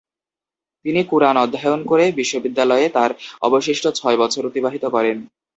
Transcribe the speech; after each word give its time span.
তিনি 0.85 1.01
কুরআন 1.03 1.35
অধ্যয়ন 1.37 1.81
করে 1.85 2.05
বিশ্ববিদ্যালয়ে 2.11 2.85
তার 2.89 3.11
অবশিষ্ট 3.41 3.85
বছর 4.17 4.41
অতিবাহিত 4.45 4.85
করেন। 4.85 5.17